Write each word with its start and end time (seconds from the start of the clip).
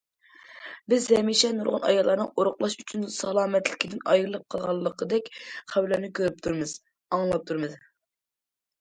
بىز 0.93 1.03
ھەمىشە 1.15 1.51
نۇرغۇن 1.57 1.85
ئاياللارنىڭ 1.89 2.31
ئورۇقلاش 2.31 2.77
ئۈچۈن 2.85 3.05
سالامەتلىكىدىن 3.17 4.03
ئايرىلىپ 4.15 4.49
قالغانلىقىدەك 4.57 5.33
خەۋەرلەرنى 5.53 6.13
كۆرۈپ 6.23 6.45
تۇرىمىز، 6.49 6.79
ئاڭلاپ 7.21 7.49
تۇرىمىز. 7.51 7.83